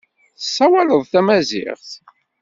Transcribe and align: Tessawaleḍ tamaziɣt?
Tessawaleḍ 0.39 1.01
tamaziɣt? 1.11 1.89